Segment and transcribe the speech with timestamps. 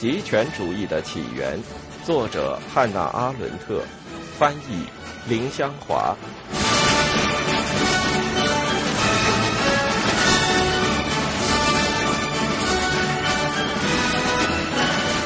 [0.00, 1.58] 极权主义的起源，
[2.06, 3.82] 作者汉娜·阿伦特，
[4.38, 4.86] 翻译
[5.28, 6.16] 林香华。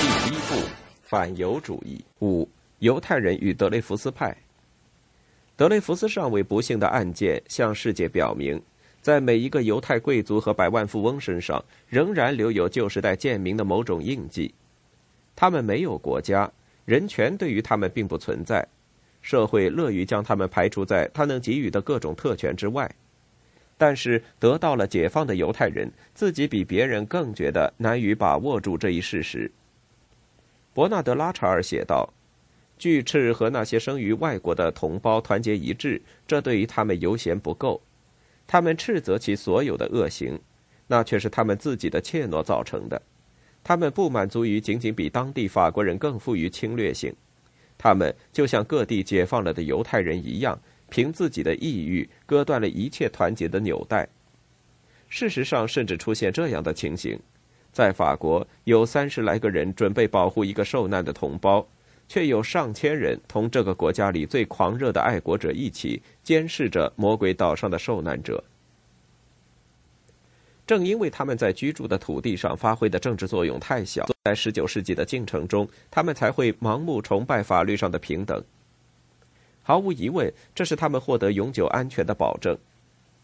[0.00, 0.66] 第一部：
[1.02, 2.02] 反犹主义。
[2.22, 2.48] 五、
[2.78, 4.34] 犹太人与德雷福斯派。
[5.54, 8.58] 德雷福斯上尉不幸的案件向世界表明。
[9.02, 14.54] 在每一个犹太贵族和百万富翁身上，仍然留有旧时代贱民的某种印记。
[15.34, 16.50] 他们没有国家，
[16.84, 18.66] 人权对于他们并不存在，
[19.20, 22.90] 社会乐于将他们排除在他能给予的各种特权之外。
[23.78, 29.50] 但是，得到了解放的犹太人自己比别人更觉得难于把握住这一事实。
[30.72, 32.12] 伯纳德·拉查尔写道
[32.78, 37.82] ：“巨赤和那些生于外国的同胞团结一致，这对于他们犹嫌不够。”
[38.46, 40.38] 他们斥责其所有的恶行，
[40.86, 43.00] 那却是他们自己的怯懦造成的。
[43.64, 47.14] 他们不满足于仅仅比当地法国人更富于侵略性，
[47.78, 50.58] 他们就像各地解放了的犹太人一样，
[50.90, 54.08] 凭自己的意欲割断了一切团结的纽带。
[55.08, 57.18] 事实上，甚至出现这样的情形：
[57.72, 61.66] 在法国，有三十来个人准备保护一个受难的同胞。
[62.08, 68.42] 却有上千人同这个国家里最狂热的爱国者一起监视着魔鬼岛上的受难者。
[70.66, 78.42] 正因为他们在居住的土地上发挥的政治作用太小，在十九世纪的进程中，他们才会盲目崇拜法律上的平等。
[79.62, 82.56] 毫无疑问，这是他们获得永久安全的保证。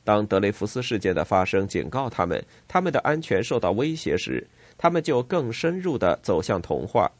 [0.04, 7.10] 当德雷福斯事件的发生警告他们他们的安全受到威胁时，他们就更深入的走向同化。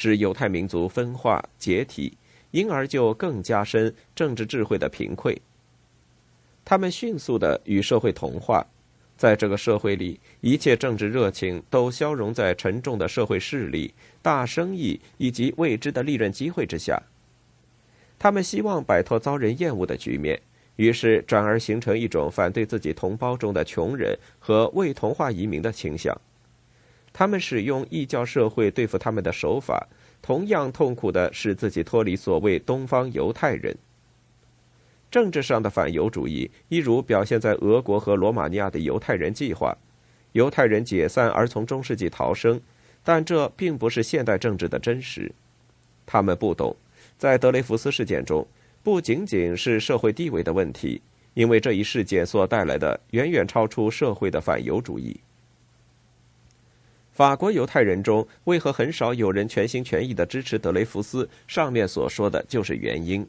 [0.00, 2.16] 使犹太民族分化解体，
[2.52, 5.36] 因而就更加深政治智慧的贫困。
[6.64, 8.64] 他们迅速的与社会同化，
[9.18, 17.02] 在这个社会里，一切政治热情都消融在沉重的社会势力、大生意以及未知的利润机会之下。
[18.16, 20.40] 他们希望摆脱遭人厌恶的局面，
[20.76, 26.16] 于是转而形成一种反对自己同胞中的穷人和未同化移民的倾向。
[27.12, 29.88] 他们使用异教社会对付他们的手法，
[30.22, 33.76] 同样痛苦的使自己脱离所谓东方犹太人。
[35.10, 39.76] 政治上的反犹主义，一如表现在俄国和罗马尼亚的犹太人计划，
[40.32, 42.60] 犹太人解散而从中世纪逃生，
[43.02, 45.32] 但这并不是现代政治的真实。
[46.04, 46.76] 他们不懂，
[47.16, 48.46] 在德雷福斯事件中，
[48.82, 51.00] 不仅仅是社会地位的问题，
[51.34, 55.18] 因为这一事件所带来的远远超出社会的反犹主义。
[57.12, 61.28] 法国犹太人中为何很少有人全心全意的支持德雷福斯？
[61.46, 63.26] 上面所说的就是原因。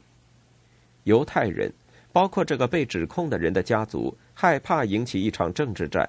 [1.04, 1.72] 犹太人，
[2.12, 6.08] 包括这个被指控的人的家族，害怕引起一场政治战。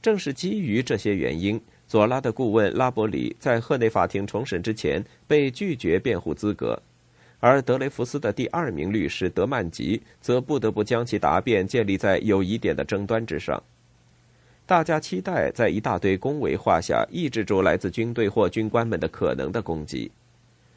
[0.00, 6.80] 正是基于这些原因，佐拉的顾问拉伯里在赫内法庭重审之前被拒绝辩护资格，
[7.40, 13.60] 而德雷福斯的第二名律师德曼吉则不得不将其答辩建立在有疑点的争端之上。
[14.66, 20.10] 大家期待在一大堆恭维话下抑制住来自军队或军官们的可能的攻击。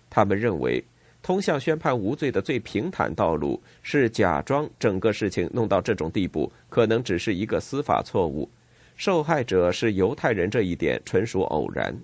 [0.10, 0.84] 他们认为，
[1.22, 8.50] 通向宣判无罪的最平坦道路是假装整个事情弄到这种地步可能只是一个司法错误，
[8.96, 11.96] 受害者是犹太人这一点纯属偶然。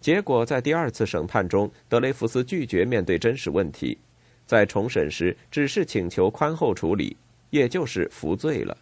[0.00, 3.96] 结果在第二次审判中，德雷福斯拒绝面对真实问题，
[4.46, 7.16] 在重审时只是请求宽厚处理，
[7.50, 8.76] 也就是服罪了。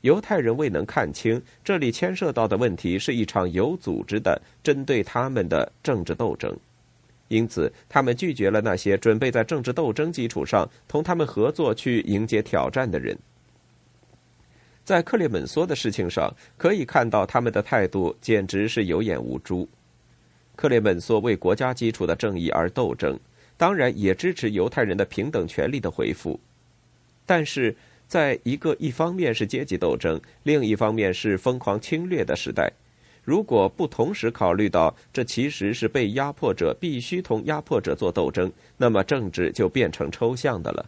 [0.00, 6.56] 犹太人未能看清，这里牵涉到的问题是一场有组织的针对他们的政治斗争，
[7.30, 13.18] 因此他们拒绝了那些准备在政治斗争基础上同他们合作去迎接挑战的人。
[14.84, 19.68] 在克列门梭的事情上，可以看到他们的态度简直是有眼无珠。
[20.54, 23.18] 克列门梭为国家基础的正义而斗争，
[23.56, 26.38] 当然也支持犹太人的平等权利的恢复，
[27.24, 27.74] 但是。
[28.10, 32.68] 在一个一方面是阶级斗争，另一方面是疯狂侵略的时代，
[33.22, 40.86] 如果不同时考虑到这其实是被压迫者必须同压迫者做斗争，那么政治就变成抽象的了。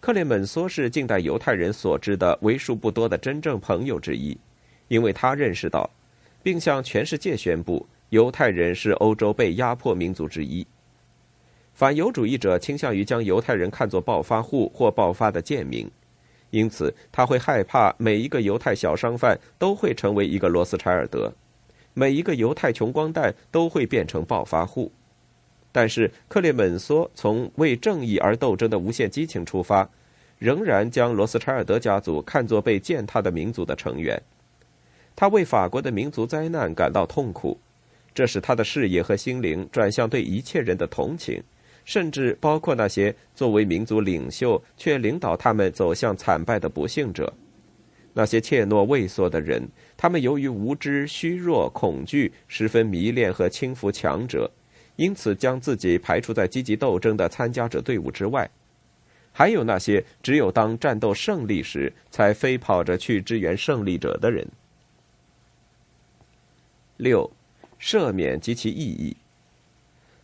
[0.00, 4.36] 克雷门梭是近代犹太人所知的为数不多的真正朋友之一，
[4.88, 5.88] 因为他认识到，
[6.42, 10.66] 并向全世界宣布，犹太人是欧洲被压迫民族之一。
[11.72, 15.90] 反犹主义者倾向于将犹太人看作暴发户或暴发的贱民，
[16.50, 21.32] 因此他会害怕每一个犹太小商贩都会成为一个罗斯柴尔德，
[21.94, 24.92] 每一个犹太穷光蛋都会变成暴发户。
[25.72, 29.88] 但是克列门梭从为正义而斗争的无限激情出发，
[30.38, 34.22] 仍然将罗斯柴尔德家族看作被践踏的民族的成员。
[35.14, 37.58] 他为法国的民族灾难感到痛苦，
[38.14, 41.42] 这使他的视野和心灵转向对一切人的同情，
[41.86, 47.32] 甚至包括那些作为民族领袖却领导他们走向惨败的不幸者。
[48.12, 49.66] 那些怯懦畏缩的人，
[49.96, 54.50] 他们由于无知、虚弱、恐惧，十分迷恋和轻浮强者，
[54.96, 58.50] 因此将自己排除在积极斗争的参加者队伍之外。
[59.32, 64.48] 还有那些只有当战斗胜利时才飞跑着去支援胜利者的人。
[66.96, 67.30] 六，
[67.78, 69.14] 赦免及其意义。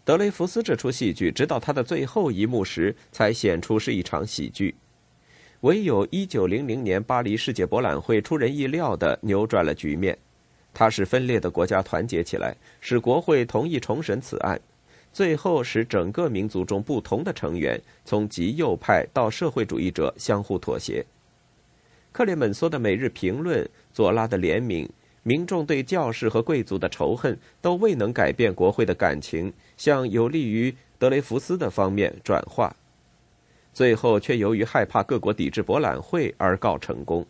[0.05, 4.75] 德雷福斯这出戏剧，直到他的最后一幕时，才显出是一场喜剧。
[5.61, 10.19] 唯有一九零零年巴黎世界博览会出人意料地扭转了局面，
[10.75, 14.61] 它使分裂的国家团结起来，使国会同意重审此案，
[15.13, 21.07] 最后使整个民族中不同的成员，从极右派到社会主义者相互妥协。
[22.11, 24.89] 克列门梭的《每日评论》，左拉的怜悯，
[25.25, 32.75] 民众对教士和贵族的仇恨，都未能改变国会的感情向有利于德雷福斯的方面转化。
[33.73, 37.25] 最后却由于害怕各国抵制博览会而告成功。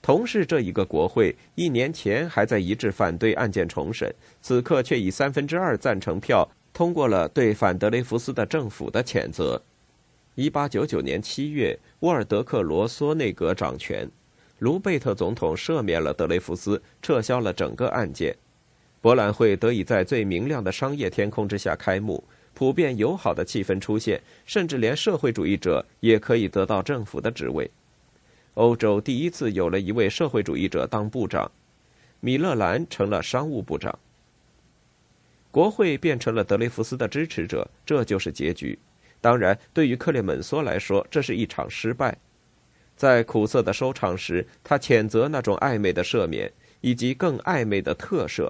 [0.00, 9.62] 同是这一个国会，一年前还在一致反对案件重审，此刻却以三分之二赞成票通过了对反德雷福斯的政府的谴责。
[10.34, 14.10] 一八九九年七月，沃尔德克罗梭内阁掌权，
[14.62, 18.32] 卢贝特总统赦免了德雷福斯，撤销了整个案件，
[19.00, 22.22] 博览会得以在最明亮的商业天空之下开幕。
[22.54, 27.68] 普遍友好的气氛出现，甚至连社会主义者也可以得到政府的职位。
[28.54, 31.50] 欧洲第一次有了一位社会主义者当部长，
[32.20, 33.98] 米勒兰成了商务部长。
[35.50, 38.78] 国会变成了德雷福斯的支持者，这就是结局。
[39.20, 42.16] 当然，对于克列门梭来说，这是一场失败。
[43.02, 46.48] 在苦涩的收场时，他谴责那种暧昧的赦免，
[46.82, 48.48] 以及更暧昧的特赦。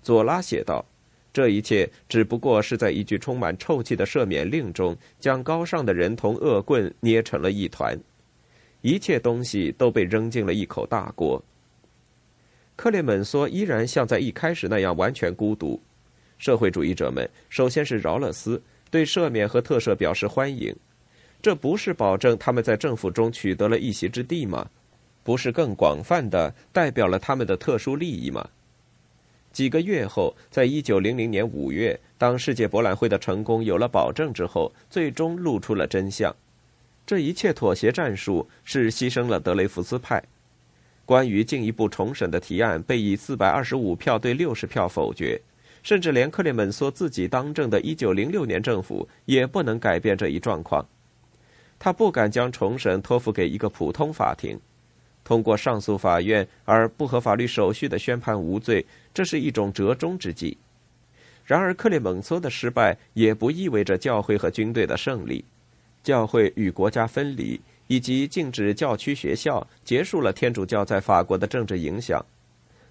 [0.00, 0.86] 左拉写道。
[1.32, 7.98] 这一切只不过是在一句充满臭气的赦免令中，将高尚的人同恶棍捏成了一团，
[8.80, 11.42] 一切东西都被扔进了一口大锅。
[12.76, 15.80] 克列门梭依然像在一开始那样完全孤独。
[16.38, 20.72] 社会主义者们首先是饶勒斯，对赦免和特赦表示欢迎，
[21.40, 24.68] 这不是保证他们在政府中取得了一席之地吗？
[25.22, 28.48] 不是更广泛的代表了他们的特殊利益吗？
[29.52, 36.34] 几个月后，在一九零零年五月，当世界博览会的成功有了保证之后，最终露出了真相。
[37.06, 40.22] 这一切妥协战术是牺牲了德雷福斯派。
[41.06, 45.40] 关于进一步重审的提案被以四百二十五票对六十票否决，
[45.82, 50.86] 甚至连克列门梭自己当政的一九零六年政府也不能改变这一状况。
[51.78, 54.58] 他不敢将重审托付给一个普通法庭。
[55.24, 60.56] 通过上诉法院而不合法律手续的宣判无罪，这是一种折中之计。
[61.44, 65.44] 然而，克里蒙梭的失败也不意味着教会和军队的胜利。
[66.02, 72.24] 教会与国家分离，以及禁止教区学校，结束了天主教在法国的政治影响。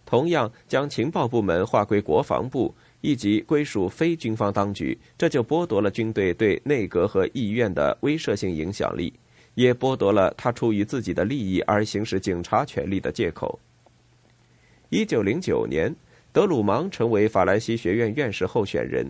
[0.06, 2.74] 同样，将情报部门划归国防部，
[3.08, 9.14] 以及归属非军方当局，这就剥夺了军队对内阁和议院的威慑性影响力。
[9.56, 13.58] 也剥夺了他出于自己的利益而行使警察权力的借口。
[14.90, 15.96] 一九零九年，
[16.34, 19.08] 德鲁芒成为法兰西学院院士候选人，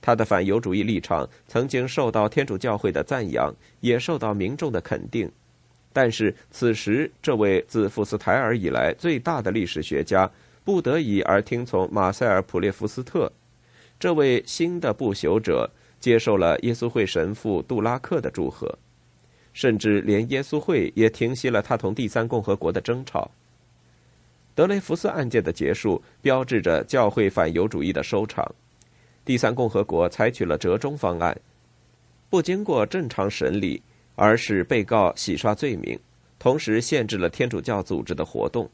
[0.00, 5.30] 他的反犹主义立场曾经受到天主教会的赞扬，也受到民众的肯定。
[5.92, 10.28] 但是，此时这位自福斯台尔以来最大的历史学家
[10.68, 13.32] 不得已而听从马塞尔·普列夫斯特，
[13.98, 18.78] 这位新的不朽者接受了耶稣会神父杜拉克的祝贺。
[19.54, 23.30] 甚至连耶稣会也停息了他同第三共和国的争吵。
[24.54, 28.54] 德雷福斯案件的结束，标志着教会反犹主义的收场。
[29.24, 31.34] 第三共和国采取了折中方案，
[32.28, 33.80] 不经过正常审理，
[34.16, 35.98] 而是被告洗刷罪名，
[36.38, 38.70] 同时限制了天主教组织的活动。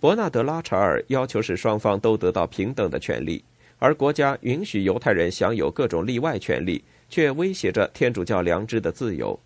[0.00, 3.44] 伯纳德·拉查尔要求使双方都得到平等的权利，
[3.78, 9.38] 而国家允许犹太人享有各种例外权利，却威胁着天主教良知的自由。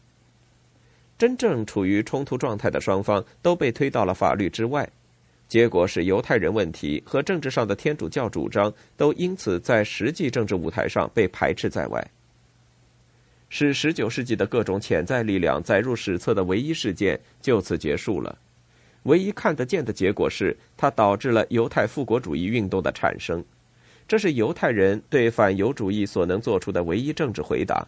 [1.19, 4.89] 真正处于冲突状态的双方都被推到了法律之外，
[5.49, 12.11] 结果是犹太人问题和政治上的天主教主张都因此在实际政治舞台上被排斥在外。
[13.49, 18.39] 使十九世纪的各种潜在力量载入史册的唯一事件就此结束了。
[19.05, 23.43] 唯一看得见的结果是，它导致了犹太复国主义运动的产生。
[24.07, 27.87] 这是犹太人对反犹主义所能做出的唯一政治回答。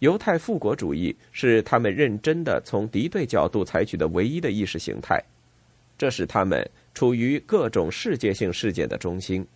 [0.00, 5.22] 犹太复国主义是他们认真的从敌对角度采取的唯一的意识形态。
[5.96, 9.46] 这使他们处于各种世界性事件的中心。